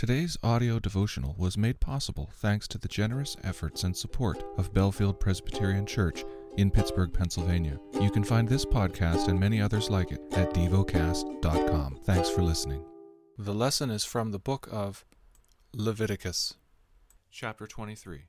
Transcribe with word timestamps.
Today's 0.00 0.38
audio 0.42 0.78
devotional 0.78 1.34
was 1.36 1.58
made 1.58 1.78
possible 1.78 2.30
thanks 2.36 2.66
to 2.68 2.78
the 2.78 2.88
generous 2.88 3.36
efforts 3.44 3.84
and 3.84 3.94
support 3.94 4.42
of 4.56 4.72
Bellefield 4.72 5.20
Presbyterian 5.20 5.84
Church 5.84 6.24
in 6.56 6.70
Pittsburgh, 6.70 7.12
Pennsylvania. 7.12 7.78
You 8.00 8.10
can 8.10 8.24
find 8.24 8.48
this 8.48 8.64
podcast 8.64 9.28
and 9.28 9.38
many 9.38 9.60
others 9.60 9.90
like 9.90 10.10
it 10.10 10.22
at 10.32 10.54
devocast.com. 10.54 12.00
Thanks 12.04 12.30
for 12.30 12.40
listening. 12.40 12.82
The 13.36 13.52
lesson 13.52 13.90
is 13.90 14.02
from 14.02 14.30
the 14.30 14.38
book 14.38 14.70
of 14.72 15.04
Leviticus, 15.74 16.54
chapter 17.30 17.66
23. 17.66 18.22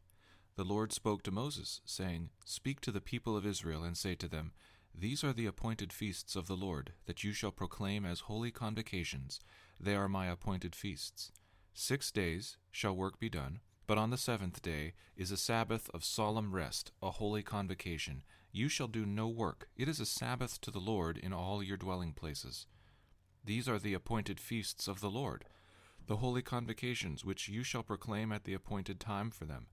The 0.58 0.66
Lord 0.66 0.92
spoke 0.92 1.24
to 1.24 1.32
Moses, 1.32 1.80
saying, 1.86 2.32
Speak 2.44 2.82
to 2.82 2.92
the 2.92 3.00
people 3.00 3.38
of 3.38 3.46
Israel 3.46 3.86
and 3.86 3.96
say 3.96 4.16
to 4.16 4.28
them, 4.28 4.52
These 4.94 5.24
are 5.24 5.32
the 5.32 5.46
appointed 5.46 5.94
feasts 5.94 6.36
of 6.36 6.48
the 6.48 6.58
Lord, 6.58 6.92
that 7.06 7.24
you 7.24 7.32
shall 7.32 7.52
proclaim 7.52 8.06
as 8.06 8.20
holy 8.20 8.52
convocations. 8.52 9.40
They 9.80 9.96
are 9.96 10.10
my 10.10 10.28
appointed 10.28 10.76
feasts. 10.76 11.32
Six 11.74 12.12
days 12.12 12.58
shall 12.70 12.96
work 12.96 13.20
be 13.20 13.30
done, 13.30 13.60
but 13.88 13.98
on 13.98 14.10
the 14.10 14.18
seventh 14.18 14.62
day 14.62 14.94
is 15.16 15.32
a 15.32 15.38
Sabbath 15.38 15.90
of 15.94 16.04
solemn 16.04 16.54
rest, 16.54 16.92
a 17.02 17.12
holy 17.12 17.44
convocation. 17.44 18.24
You 18.52 18.70
shall 18.70 18.88
do 18.88 19.06
no 19.06 19.28
work. 19.28 19.70
It 19.78 19.88
is 19.88 20.00
a 20.00 20.06
Sabbath 20.06 20.60
to 20.62 20.72
the 20.72 20.80
Lord 20.80 21.18
in 21.18 21.34
all 21.34 21.64
your 21.64 21.78
dwelling 21.78 22.14
places. 22.14 22.68
These 23.44 23.68
are 23.68 23.80
the 23.80 23.94
appointed 23.94 24.40
feasts 24.40 24.88
of 24.88 25.02
the 25.02 25.10
Lord, 25.10 25.46
the 26.08 26.18
holy 26.18 26.42
convocations 26.42 27.24
which 27.24 27.48
you 27.48 27.64
shall 27.64 27.84
proclaim 27.84 28.32
at 28.32 28.44
the 28.44 28.54
appointed 28.54 29.00
time 29.00 29.32
for 29.32 29.46
them. 29.46 29.68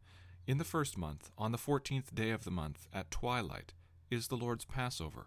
In 0.47 0.59
the 0.59 0.65
first 0.65 0.97
month, 0.97 1.31
on 1.37 1.53
the 1.53 1.59
fourteenth 1.59 2.15
day 2.15 2.31
of 2.31 2.45
the 2.45 2.51
month, 2.51 2.87
at 2.93 3.11
twilight, 3.11 3.75
is 4.11 4.29
the 4.29 4.37
Lord's 4.37 4.65
Passover. 4.65 5.27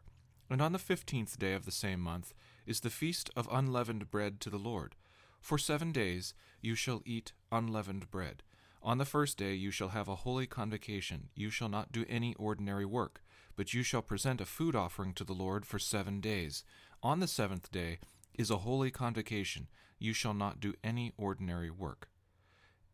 And 0.50 0.62
on 0.62 0.72
the 0.72 0.80
fifteenth 0.80 1.38
day 1.38 1.54
of 1.54 1.66
the 1.66 1.72
same 1.72 2.00
month 2.00 2.34
is 2.66 2.80
the 2.80 2.90
feast 2.90 3.30
of 3.36 3.48
unleavened 3.52 4.10
bread 4.10 4.42
to 4.42 4.50
the 4.50 4.58
Lord. 4.58 4.96
For 5.42 5.58
seven 5.58 5.92
days 5.92 6.34
you 6.62 6.76
shall 6.76 7.02
eat 7.04 7.34
unleavened 7.52 8.10
bread. 8.12 8.44
On 8.84 9.00
the 9.00 9.06
first 9.06 9.38
day 9.38 9.56
you 9.56 9.72
shall 9.72 9.90
have 9.90 10.08
a 10.08 10.18
holy 10.18 10.48
convocation. 10.48 11.30
You 11.36 11.50
shall 11.50 11.68
not 11.68 11.92
do 11.92 12.06
any 12.08 12.36
ordinary 12.36 12.86
work, 12.86 13.22
but 13.56 13.74
you 13.74 13.84
shall 13.84 14.04
present 14.04 14.40
a 14.40 14.46
food 14.46 14.76
offering 14.76 15.14
to 15.16 15.24
the 15.24 15.34
Lord 15.34 15.66
for 15.66 15.80
seven 15.80 16.22
days. 16.22 16.64
On 17.04 17.20
the 17.20 17.28
seventh 17.28 17.72
day 17.72 18.00
is 18.36 18.52
a 18.52 18.60
holy 18.60 18.92
convocation. 18.92 19.68
You 20.00 20.14
shall 20.14 20.34
not 20.34 20.60
do 20.60 20.74
any 20.84 21.12
ordinary 21.18 21.72
work. 21.72 22.10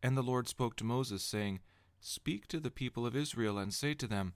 And 0.02 0.16
the 0.16 0.22
Lord 0.22 0.48
spoke 0.48 0.74
to 0.76 0.84
Moses, 0.84 1.22
saying, 1.22 1.60
Speak 2.00 2.48
to 2.48 2.60
the 2.60 2.70
people 2.70 3.04
of 3.06 3.16
Israel, 3.16 3.58
and 3.58 3.72
say 3.74 3.94
to 3.94 4.06
them, 4.06 4.34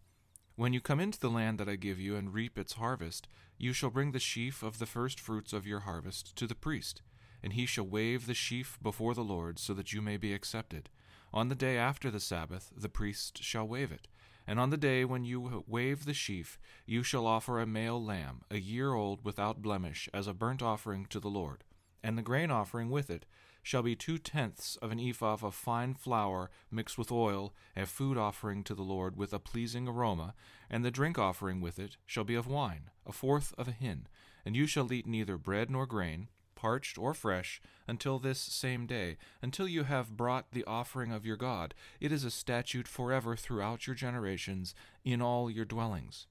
When 0.56 0.72
you 0.72 0.80
come 0.80 1.00
into 1.00 1.20
the 1.20 1.30
land 1.30 1.58
that 1.58 1.68
I 1.68 1.76
give 1.76 1.98
you, 1.98 2.16
and 2.16 2.34
reap 2.34 2.58
its 2.58 2.74
harvest, 2.74 3.28
you 3.58 3.72
shall 3.72 3.90
bring 3.90 4.12
the 4.12 4.18
sheaf 4.18 4.62
of 4.62 4.78
the 4.78 4.86
first 4.86 5.20
fruits 5.20 5.52
of 5.52 5.66
your 5.66 5.80
harvest 5.80 6.34
to 6.36 6.46
the 6.46 6.54
priest 6.54 7.02
and 7.42 7.54
he 7.54 7.66
shall 7.66 7.86
wave 7.86 8.26
the 8.26 8.34
sheaf 8.34 8.78
before 8.82 9.14
the 9.14 9.24
Lord, 9.24 9.58
so 9.58 9.74
that 9.74 9.92
you 9.92 10.00
may 10.00 10.16
be 10.16 10.32
accepted. 10.32 10.90
On 11.32 11.48
the 11.48 11.54
day 11.54 11.78
after 11.78 12.10
the 12.10 12.20
Sabbath, 12.20 12.70
the 12.76 12.88
priest 12.88 13.42
shall 13.42 13.66
wave 13.66 13.90
it. 13.90 14.08
And 14.46 14.58
on 14.58 14.70
the 14.70 14.76
day 14.76 15.04
when 15.04 15.24
you 15.24 15.64
wave 15.66 16.04
the 16.04 16.14
sheaf, 16.14 16.58
you 16.84 17.02
shall 17.02 17.26
offer 17.26 17.60
a 17.60 17.66
male 17.66 18.02
lamb, 18.02 18.42
a 18.50 18.58
year 18.58 18.92
old 18.92 19.24
without 19.24 19.62
blemish, 19.62 20.08
as 20.12 20.26
a 20.26 20.34
burnt 20.34 20.62
offering 20.62 21.06
to 21.06 21.20
the 21.20 21.28
Lord. 21.30 21.64
And 22.02 22.18
the 22.18 22.22
grain 22.22 22.50
offering 22.50 22.90
with 22.90 23.08
it 23.08 23.24
shall 23.62 23.82
be 23.82 23.94
two 23.94 24.18
tenths 24.18 24.76
of 24.82 24.90
an 24.90 24.98
ephah 24.98 25.36
of 25.40 25.54
fine 25.54 25.94
flour 25.94 26.50
mixed 26.70 26.98
with 26.98 27.12
oil, 27.12 27.54
a 27.76 27.86
food 27.86 28.18
offering 28.18 28.64
to 28.64 28.74
the 28.74 28.82
Lord 28.82 29.16
with 29.16 29.32
a 29.32 29.38
pleasing 29.38 29.86
aroma. 29.86 30.34
And 30.68 30.84
the 30.84 30.90
drink 30.90 31.18
offering 31.18 31.60
with 31.60 31.78
it 31.78 31.96
shall 32.04 32.24
be 32.24 32.34
of 32.34 32.48
wine, 32.48 32.90
a 33.06 33.12
fourth 33.12 33.54
of 33.56 33.68
a 33.68 33.72
hin. 33.72 34.08
And 34.44 34.56
you 34.56 34.66
shall 34.66 34.92
eat 34.92 35.06
neither 35.06 35.38
bread 35.38 35.70
nor 35.70 35.86
grain, 35.86 36.28
parched 36.62 36.96
or 36.96 37.12
fresh, 37.12 37.60
until 37.88 38.20
this 38.20 38.38
same 38.38 38.86
day, 38.86 39.16
until 39.42 39.66
you 39.66 39.82
have 39.82 40.16
brought 40.16 40.52
the 40.52 40.64
offering 40.64 41.10
of 41.10 41.26
your 41.26 41.36
God. 41.36 41.74
It 42.00 42.12
is 42.12 42.22
a 42.22 42.30
statute 42.30 42.86
forever 42.86 43.34
throughout 43.34 43.88
your 43.88 43.96
generations 43.96 44.72
in 45.04 45.20
all 45.20 45.50
your 45.50 45.64
dwellings. 45.64 46.28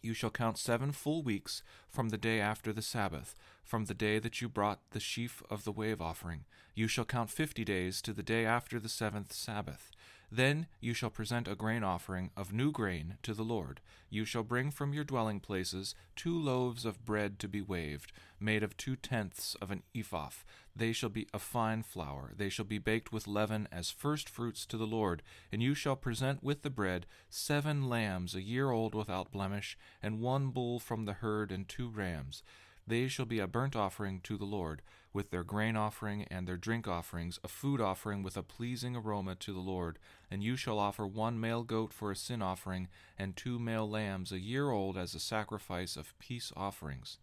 You 0.00 0.14
shall 0.14 0.30
count 0.30 0.56
seven 0.56 0.90
full 0.90 1.22
weeks 1.22 1.62
from 1.86 2.08
the 2.08 2.16
day 2.16 2.40
after 2.40 2.72
the 2.72 2.80
Sabbath, 2.80 3.34
from 3.62 3.84
the 3.84 3.94
day 3.94 4.18
that 4.18 4.40
you 4.40 4.48
brought 4.48 4.80
the 4.92 5.00
sheaf 5.00 5.42
of 5.50 5.64
the 5.64 5.72
wave 5.72 6.00
offering. 6.00 6.46
You 6.74 6.88
shall 6.88 7.04
count 7.04 7.28
fifty 7.28 7.64
days 7.64 8.00
to 8.02 8.14
the 8.14 8.22
day 8.22 8.46
after 8.46 8.80
the 8.80 8.88
seventh 8.88 9.34
Sabbath. 9.34 9.90
Then 10.30 10.66
you 10.80 10.92
shall 10.92 11.10
present 11.10 11.46
a 11.46 11.54
grain 11.54 11.84
offering 11.84 12.30
of 12.36 12.52
new 12.52 12.72
grain 12.72 13.18
to 13.22 13.32
the 13.32 13.44
Lord. 13.44 13.80
You 14.10 14.24
shall 14.24 14.42
bring 14.42 14.70
from 14.70 14.92
your 14.92 15.04
dwelling 15.04 15.38
places 15.38 15.94
two 16.16 16.36
loaves 16.36 16.84
of 16.84 17.04
bread 17.04 17.38
to 17.38 17.48
be 17.48 17.62
waved, 17.62 18.12
made 18.40 18.62
of 18.62 18.76
two 18.76 18.96
tenths 18.96 19.54
of 19.60 19.70
an 19.70 19.82
ephah. 19.94 20.30
They 20.74 20.92
shall 20.92 21.10
be 21.10 21.28
of 21.32 21.42
fine 21.42 21.82
flour. 21.82 22.32
They 22.36 22.48
shall 22.48 22.64
be 22.64 22.78
baked 22.78 23.12
with 23.12 23.28
leaven 23.28 23.68
as 23.70 23.90
first 23.90 24.28
fruits 24.28 24.66
to 24.66 24.76
the 24.76 24.86
Lord. 24.86 25.22
And 25.52 25.62
you 25.62 25.74
shall 25.74 25.96
present 25.96 26.42
with 26.42 26.62
the 26.62 26.70
bread 26.70 27.06
seven 27.30 27.88
lambs 27.88 28.34
a 28.34 28.42
year 28.42 28.70
old 28.70 28.94
without 28.94 29.30
blemish, 29.30 29.78
and 30.02 30.20
one 30.20 30.48
bull 30.50 30.80
from 30.80 31.04
the 31.04 31.14
herd, 31.14 31.52
and 31.52 31.68
two 31.68 31.88
rams. 31.88 32.42
They 32.86 33.08
shall 33.08 33.26
be 33.26 33.40
a 33.40 33.48
burnt 33.48 33.74
offering 33.74 34.20
to 34.22 34.36
the 34.36 34.44
Lord, 34.44 34.82
with 35.16 35.30
their 35.30 35.42
grain 35.42 35.76
offering 35.76 36.24
and 36.30 36.46
their 36.46 36.58
drink 36.58 36.86
offerings, 36.86 37.40
a 37.42 37.48
food 37.48 37.80
offering 37.80 38.22
with 38.22 38.36
a 38.36 38.42
pleasing 38.42 38.94
aroma 38.94 39.34
to 39.34 39.50
the 39.50 39.58
Lord. 39.58 39.98
And 40.30 40.44
you 40.44 40.56
shall 40.56 40.78
offer 40.78 41.06
one 41.06 41.40
male 41.40 41.62
goat 41.62 41.90
for 41.90 42.10
a 42.10 42.16
sin 42.16 42.42
offering, 42.42 42.88
and 43.18 43.34
two 43.34 43.58
male 43.58 43.88
lambs 43.88 44.30
a 44.30 44.38
year 44.38 44.68
old 44.68 44.98
as 44.98 45.14
a 45.14 45.18
sacrifice 45.18 45.96
of 45.96 46.16
peace 46.18 46.52
offerings. 46.54 47.16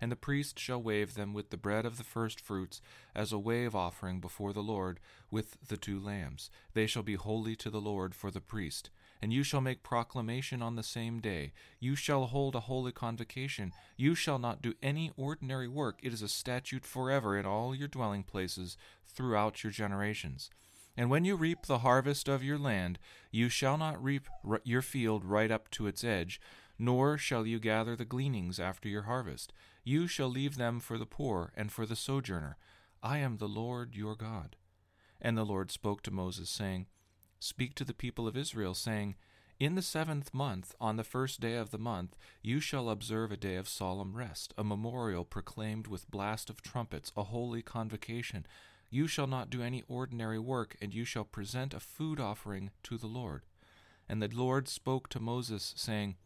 And 0.00 0.10
the 0.10 0.16
priest 0.16 0.58
shall 0.58 0.82
wave 0.82 1.14
them 1.14 1.32
with 1.32 1.50
the 1.50 1.56
bread 1.56 1.86
of 1.86 1.96
the 1.96 2.02
first 2.02 2.40
fruits 2.40 2.80
as 3.14 3.32
a 3.32 3.38
wave 3.38 3.72
offering 3.72 4.18
before 4.18 4.52
the 4.52 4.60
Lord 4.60 4.98
with 5.30 5.58
the 5.68 5.76
two 5.76 6.00
lambs. 6.00 6.50
They 6.74 6.88
shall 6.88 7.04
be 7.04 7.14
holy 7.14 7.54
to 7.56 7.70
the 7.70 7.80
Lord 7.80 8.16
for 8.16 8.32
the 8.32 8.40
priest 8.40 8.90
and 9.20 9.32
you 9.32 9.42
shall 9.42 9.60
make 9.60 9.82
proclamation 9.82 10.62
on 10.62 10.76
the 10.76 10.82
same 10.82 11.20
day. 11.20 11.52
You 11.80 11.96
shall 11.96 12.26
hold 12.26 12.54
a 12.54 12.60
holy 12.60 12.92
convocation. 12.92 13.72
You 13.96 14.14
shall 14.14 14.38
not 14.38 14.62
do 14.62 14.74
any 14.82 15.10
ordinary 15.16 15.68
work. 15.68 15.98
It 16.02 16.12
is 16.12 16.22
a 16.22 16.28
statute 16.28 16.84
forever 16.84 17.38
in 17.38 17.46
all 17.46 17.74
your 17.74 17.88
dwelling 17.88 18.22
places 18.22 18.76
throughout 19.06 19.64
your 19.64 19.72
generations. 19.72 20.50
And 20.96 21.10
when 21.10 21.24
you 21.24 21.36
reap 21.36 21.66
the 21.66 21.78
harvest 21.78 22.28
of 22.28 22.42
your 22.42 22.58
land, 22.58 22.98
you 23.30 23.48
shall 23.48 23.78
not 23.78 24.02
reap 24.02 24.26
your 24.64 24.82
field 24.82 25.24
right 25.24 25.50
up 25.50 25.70
to 25.70 25.86
its 25.86 26.02
edge, 26.02 26.40
nor 26.78 27.16
shall 27.16 27.46
you 27.46 27.58
gather 27.58 27.94
the 27.94 28.04
gleanings 28.04 28.58
after 28.58 28.88
your 28.88 29.02
harvest. 29.02 29.52
You 29.84 30.06
shall 30.06 30.28
leave 30.28 30.56
them 30.56 30.80
for 30.80 30.98
the 30.98 31.06
poor 31.06 31.52
and 31.56 31.70
for 31.70 31.86
the 31.86 31.96
sojourner. 31.96 32.56
I 33.02 33.18
am 33.18 33.36
the 33.36 33.48
Lord 33.48 33.94
your 33.94 34.16
God. 34.16 34.56
And 35.20 35.36
the 35.36 35.44
Lord 35.44 35.70
spoke 35.70 36.02
to 36.02 36.10
Moses, 36.10 36.50
saying, 36.50 36.86
Speak 37.40 37.74
to 37.76 37.84
the 37.84 37.94
people 37.94 38.26
of 38.26 38.36
Israel, 38.36 38.74
saying, 38.74 39.14
In 39.60 39.74
the 39.74 39.82
seventh 39.82 40.34
month, 40.34 40.74
on 40.80 40.96
the 40.96 41.04
first 41.04 41.40
day 41.40 41.54
of 41.54 41.70
the 41.70 41.78
month, 41.78 42.16
you 42.42 42.58
shall 42.58 42.90
observe 42.90 43.30
a 43.30 43.36
day 43.36 43.56
of 43.56 43.68
solemn 43.68 44.16
rest, 44.16 44.52
a 44.58 44.64
memorial 44.64 45.24
proclaimed 45.24 45.86
with 45.86 46.10
blast 46.10 46.50
of 46.50 46.62
trumpets, 46.62 47.12
a 47.16 47.24
holy 47.24 47.62
convocation. 47.62 48.44
You 48.90 49.06
shall 49.06 49.26
not 49.26 49.50
do 49.50 49.62
any 49.62 49.84
ordinary 49.86 50.38
work, 50.38 50.76
and 50.80 50.92
you 50.92 51.04
shall 51.04 51.24
present 51.24 51.74
a 51.74 51.80
food 51.80 52.18
offering 52.18 52.70
to 52.84 52.98
the 52.98 53.06
Lord. 53.06 53.42
And 54.08 54.22
the 54.22 54.28
Lord 54.28 54.66
spoke 54.66 55.08
to 55.10 55.20
Moses, 55.20 55.74
saying, 55.76 56.16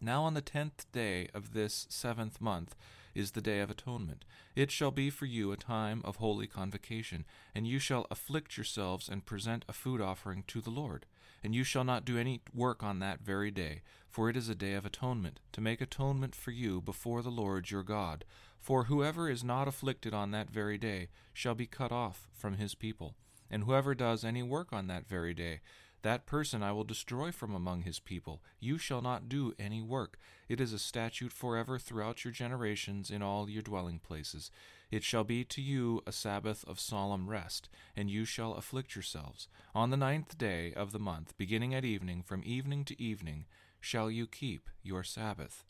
Now 0.00 0.22
on 0.22 0.34
the 0.34 0.42
tenth 0.42 0.86
day 0.92 1.28
of 1.34 1.54
this 1.54 1.86
seventh 1.88 2.40
month, 2.40 2.76
is 3.14 3.30
the 3.30 3.40
day 3.40 3.60
of 3.60 3.70
atonement. 3.70 4.24
It 4.54 4.70
shall 4.70 4.90
be 4.90 5.10
for 5.10 5.26
you 5.26 5.52
a 5.52 5.56
time 5.56 6.02
of 6.04 6.16
holy 6.16 6.46
convocation, 6.46 7.24
and 7.54 7.66
you 7.66 7.78
shall 7.78 8.06
afflict 8.10 8.56
yourselves 8.56 9.08
and 9.08 9.24
present 9.24 9.64
a 9.68 9.72
food 9.72 10.00
offering 10.00 10.44
to 10.48 10.60
the 10.60 10.70
Lord. 10.70 11.06
And 11.42 11.54
you 11.54 11.64
shall 11.64 11.84
not 11.84 12.04
do 12.04 12.18
any 12.18 12.40
work 12.54 12.82
on 12.82 12.98
that 13.00 13.20
very 13.20 13.50
day, 13.50 13.82
for 14.08 14.30
it 14.30 14.36
is 14.36 14.48
a 14.48 14.54
day 14.54 14.74
of 14.74 14.86
atonement, 14.86 15.40
to 15.52 15.60
make 15.60 15.80
atonement 15.80 16.34
for 16.34 16.50
you 16.50 16.80
before 16.80 17.22
the 17.22 17.30
Lord 17.30 17.70
your 17.70 17.82
God. 17.82 18.24
For 18.60 18.84
whoever 18.84 19.28
is 19.28 19.44
not 19.44 19.68
afflicted 19.68 20.14
on 20.14 20.30
that 20.30 20.50
very 20.50 20.78
day 20.78 21.08
shall 21.34 21.54
be 21.54 21.66
cut 21.66 21.92
off 21.92 22.28
from 22.32 22.56
his 22.56 22.74
people. 22.74 23.14
And 23.50 23.64
whoever 23.64 23.94
does 23.94 24.24
any 24.24 24.42
work 24.42 24.72
on 24.72 24.86
that 24.86 25.06
very 25.06 25.34
day, 25.34 25.60
that 26.04 26.26
person 26.26 26.62
I 26.62 26.70
will 26.70 26.84
destroy 26.84 27.32
from 27.32 27.54
among 27.54 27.82
his 27.82 27.98
people. 27.98 28.42
You 28.60 28.76
shall 28.78 29.00
not 29.00 29.28
do 29.28 29.54
any 29.58 29.80
work. 29.80 30.18
It 30.48 30.60
is 30.60 30.74
a 30.74 30.78
statute 30.78 31.32
forever 31.32 31.78
throughout 31.78 32.24
your 32.24 32.32
generations 32.32 33.10
in 33.10 33.22
all 33.22 33.48
your 33.48 33.62
dwelling 33.62 33.98
places. 33.98 34.50
It 34.90 35.02
shall 35.02 35.24
be 35.24 35.44
to 35.44 35.62
you 35.62 36.02
a 36.06 36.12
Sabbath 36.12 36.62
of 36.68 36.78
solemn 36.78 37.28
rest, 37.28 37.70
and 37.96 38.10
you 38.10 38.26
shall 38.26 38.52
afflict 38.52 38.94
yourselves. 38.94 39.48
On 39.74 39.88
the 39.88 39.96
ninth 39.96 40.36
day 40.36 40.74
of 40.74 40.92
the 40.92 40.98
month, 40.98 41.36
beginning 41.38 41.74
at 41.74 41.86
evening, 41.86 42.22
from 42.22 42.42
evening 42.44 42.84
to 42.84 43.02
evening, 43.02 43.46
shall 43.80 44.10
you 44.10 44.26
keep 44.26 44.68
your 44.82 45.02
Sabbath. 45.02 45.64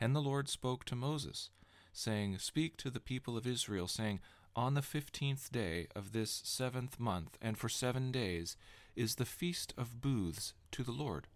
And 0.00 0.16
the 0.16 0.22
Lord 0.22 0.48
spoke 0.48 0.86
to 0.86 0.96
Moses, 0.96 1.50
saying, 1.92 2.38
Speak 2.38 2.78
to 2.78 2.90
the 2.90 2.98
people 2.98 3.36
of 3.36 3.46
Israel, 3.46 3.86
saying, 3.86 4.20
On 4.56 4.72
the 4.72 4.82
fifteenth 4.82 5.52
day 5.52 5.86
of 5.94 6.12
this 6.12 6.40
seventh 6.44 6.98
month, 6.98 7.36
and 7.42 7.58
for 7.58 7.68
seven 7.68 8.10
days, 8.10 8.56
is 9.00 9.14
the 9.14 9.24
feast 9.24 9.72
of 9.78 10.02
booths 10.02 10.52
to 10.70 10.82
the 10.82 10.92
Lord. 10.92 11.26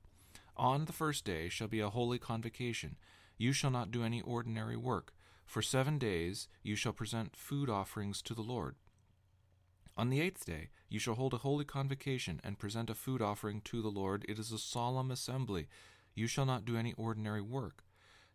On 0.55 0.85
the 0.85 0.93
first 0.93 1.25
day 1.25 1.49
shall 1.49 1.67
be 1.67 1.81
a 1.81 1.89
holy 1.89 2.19
convocation. 2.19 2.97
You 3.39 3.55
shall 3.55 3.71
not 3.71 3.91
do 3.91 4.05
any 4.05 4.21
ordinary 4.21 4.77
work. 4.77 5.15
For 5.47 5.63
seven 5.63 5.99
days 5.99 6.47
you 6.63 6.77
shall 6.77 6.93
present 6.93 7.35
food 7.35 7.71
offerings 7.71 8.21
to 8.21 8.35
the 8.35 8.43
Lord. 8.43 8.75
On 9.97 10.11
the 10.11 10.21
eighth 10.21 10.45
day 10.45 10.69
you 10.91 10.99
shall 10.99 11.15
hold 11.15 11.33
a 11.33 11.39
holy 11.39 11.65
convocation 11.65 12.39
and 12.45 12.59
present 12.59 12.91
a 12.91 12.95
food 12.95 13.23
offering 13.23 13.63
to 13.63 13.81
the 13.81 13.89
Lord. 13.89 14.27
It 14.29 14.39
is 14.39 14.53
a 14.53 14.59
solemn 14.59 15.11
assembly. 15.11 15.67
You 16.15 16.27
shall 16.27 16.45
not 16.45 16.67
do 16.67 16.77
any 16.77 16.93
ordinary 16.99 17.41
work. 17.41 17.83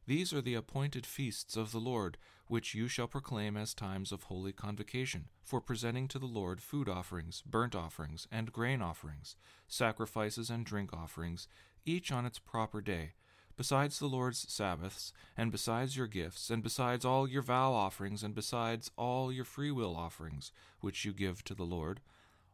These 0.10 0.34
are 0.34 0.42
the 0.42 0.56
appointed 0.56 1.06
feasts 1.06 1.56
of 1.56 1.72
the 1.72 1.78
Lord, 1.78 2.18
which 2.48 2.74
you 2.74 2.88
shall 2.88 3.08
proclaim 3.08 3.56
as 3.56 3.76
times 3.76 4.12
of 4.12 4.24
holy 4.24 4.52
convocation, 4.52 5.26
for 5.44 5.62
presenting 5.62 6.08
to 6.08 6.18
the 6.18 6.26
Lord 6.26 6.62
food 6.62 6.90
offerings, 6.90 7.44
burnt 7.46 7.76
offerings, 7.76 8.28
and 8.32 8.52
grain 8.52 8.82
offerings, 8.82 9.36
sacrifices 9.68 10.50
and 10.50 10.66
drink 10.66 10.94
offerings, 10.94 11.48
each 11.86 12.12
on 12.12 12.26
its 12.26 12.40
proper 12.40 12.82
day, 12.82 13.12
besides 13.56 14.00
the 14.00 14.08
Lord's 14.08 14.52
Sabbaths, 14.52 15.14
and 15.38 15.52
besides 15.52 15.96
your 15.96 16.08
gifts, 16.08 16.50
and 16.50 16.64
besides 16.64 17.06
all 17.06 17.30
your 17.30 17.44
vow 17.44 17.72
offerings, 17.72 18.24
and 18.24 18.34
besides 18.34 18.90
all 18.98 19.32
your 19.32 19.46
freewill 19.46 19.96
offerings, 19.96 20.52
which 20.82 21.06
you 21.06 21.14
give 21.14 21.44
to 21.44 21.54
the 21.54 21.62
Lord. 21.62 22.00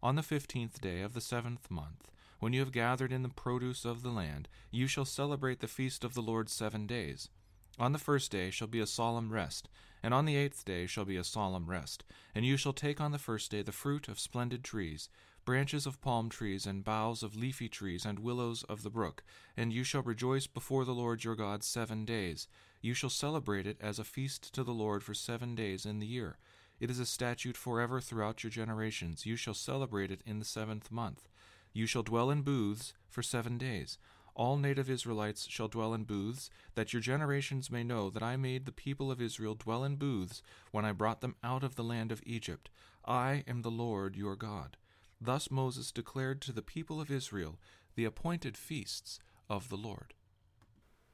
On 0.04 0.16
the 0.16 0.24
fifteenth 0.24 0.81
day 0.81 1.00
of 1.00 1.13
the 1.13 1.22
seventh 1.22 1.72
month, 1.72 2.12
when 2.40 2.51
you 2.51 2.60
have 2.60 2.74
gathered 2.74 3.13
in 3.13 3.24
the 3.24 3.30
produce 3.30 3.86
of 3.86 4.04
the 4.04 4.10
land, 4.10 4.50
you 4.72 4.88
shall 4.88 5.06
celebrate 5.06 5.62
the 5.62 5.69
feast 5.69 6.04
of 6.04 6.16
the 6.16 6.22
Lord 6.22 6.50
seven 6.50 6.86
days. 6.86 7.30
On 7.77 7.92
the 7.92 8.00
first 8.00 8.31
day 8.31 8.51
shall 8.51 8.68
be 8.68 8.80
a 8.80 8.88
solemn 8.88 9.31
rest, 9.33 9.68
and 10.01 10.13
on 10.13 10.25
the 10.25 10.38
eighth 10.38 10.63
day 10.63 10.86
shall 10.86 11.04
be 11.04 11.18
a 11.18 11.24
solemn 11.24 11.69
rest. 11.69 12.06
And 12.33 12.45
you 12.45 12.56
shall 12.56 12.74
take 12.74 13.01
on 13.01 13.12
the 13.12 13.19
first 13.19 13.51
day 13.51 13.62
the 13.62 13.72
fruit 13.74 14.07
of 14.07 14.19
splendid 14.19 14.63
trees, 14.63 15.10
branches 15.44 15.86
of 15.86 16.01
palm 16.01 16.30
trees, 16.30 16.66
and 16.66 16.83
boughs 16.83 17.22
of 17.22 17.36
leafy 17.36 17.68
trees, 17.68 18.06
and 18.06 18.19
willows 18.19 18.63
of 18.63 18.83
the 18.83 18.89
brook. 18.89 19.24
And 19.57 19.74
you 19.74 19.83
shall 19.83 20.01
rejoice 20.01 20.48
before 20.48 20.86
the 20.86 20.94
Lord 20.94 21.24
your 21.24 21.36
God 21.36 21.63
seven 21.63 22.06
days. 22.06 22.48
You 22.81 22.94
shall 22.94 23.10
celebrate 23.10 23.68
it 23.68 23.77
as 23.81 24.00
a 24.00 24.04
feast 24.04 24.54
to 24.54 24.63
the 24.63 24.74
Lord 24.74 25.04
for 25.04 25.13
seven 25.13 25.54
days 25.54 25.86
in 25.86 26.00
the 26.00 26.07
year. 26.07 26.38
It 26.80 26.89
is 26.89 27.00
a 27.00 27.06
statute 27.06 27.57
forever 27.57 28.00
throughout 28.00 28.44
your 28.44 28.51
generations. 28.51 29.25
You 29.25 29.36
shall 29.36 29.54
celebrate 29.54 30.12
it 30.12 30.22
in 30.25 30.39
the 30.39 30.45
seventh 30.45 30.92
month. 30.92 31.27
You 31.74 31.88
shall 31.88 32.04
dwell 32.04 32.30
in 32.30 32.42
booths 32.42 32.94
for 33.10 33.22
seven 33.22 33.57
days. 33.57 33.98
All 34.36 34.58
native 34.58 34.90
Israelites 34.90 35.48
shall 35.50 35.70
dwell 35.70 35.94
in 35.94 36.04
booths, 36.04 36.50
that 36.76 36.92
your 36.92 37.02
generations 37.02 37.72
may 37.72 37.84
know 37.84 38.10
that 38.10 38.22
I 38.22 38.36
made 38.36 38.66
the 38.66 38.72
people 38.74 39.10
of 39.10 39.22
Israel 39.22 39.56
dwell 39.56 39.86
in 39.86 39.96
booths 39.96 40.42
when 40.72 40.84
I 40.84 40.92
brought 40.92 41.22
them 41.22 41.36
out 41.42 41.64
of 41.64 41.76
the 41.76 41.84
land 41.84 42.12
of 42.12 42.22
Egypt. 42.26 42.70
I 43.06 43.46
am 43.48 43.62
the 43.62 43.72
Lord 43.72 44.18
your 44.18 44.36
God. 44.36 44.76
Thus 45.22 45.50
Moses 45.50 45.92
declared 45.92 46.42
to 46.42 46.52
the 46.52 46.62
people 46.62 47.00
of 47.00 47.10
Israel 47.10 47.58
the 47.96 48.04
appointed 48.04 48.58
feasts 48.58 49.20
of 49.50 49.70
the 49.70 49.78
Lord. 49.78 50.14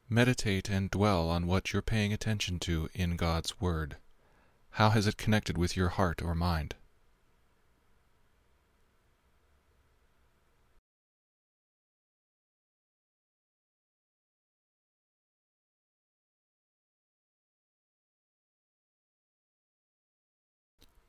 Meditate 0.09 0.69
and 0.69 0.89
dwell 0.89 1.29
on 1.29 1.45
what 1.45 1.71
you're 1.71 1.81
paying 1.83 2.12
attention 2.12 2.59
to 2.59 2.89
in 2.94 3.18
God's 3.18 3.62
Word. 3.62 3.97
How 4.71 4.89
has 4.89 5.06
it 5.06 5.18
connected 5.18 5.57
with 5.59 5.77
your 5.77 5.89
heart 5.89 6.23
or 6.23 6.33
mind? 6.33 6.75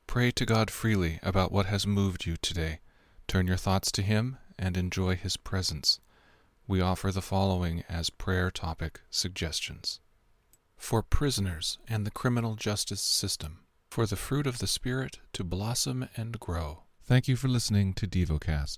Pray 0.07 0.31
to 0.31 0.45
God 0.45 0.69
freely 0.69 1.19
about 1.23 1.51
what 1.51 1.65
has 1.65 1.87
moved 1.87 2.25
you 2.25 2.35
today. 2.37 2.79
Turn 3.27 3.47
your 3.47 3.57
thoughts 3.57 3.91
to 3.93 4.01
Him 4.01 4.37
and 4.59 4.77
enjoy 4.77 5.15
His 5.15 5.37
presence. 5.37 5.99
We 6.67 6.81
offer 6.81 7.11
the 7.11 7.21
following 7.21 7.83
as 7.89 8.09
prayer 8.09 8.51
topic 8.51 9.01
suggestions 9.09 9.99
For 10.77 11.01
prisoners 11.01 11.77
and 11.87 12.05
the 12.05 12.11
criminal 12.11 12.55
justice 12.55 13.01
system, 13.01 13.59
for 13.89 14.05
the 14.05 14.15
fruit 14.15 14.47
of 14.47 14.59
the 14.59 14.67
Spirit 14.67 15.19
to 15.33 15.43
blossom 15.43 16.07
and 16.15 16.39
grow. 16.39 16.83
Thank 17.05 17.27
you 17.27 17.35
for 17.35 17.47
listening 17.47 17.93
to 17.95 18.07
DevoCast. 18.07 18.77